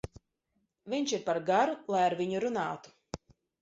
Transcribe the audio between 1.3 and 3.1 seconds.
garu, lai ar viņu runātu.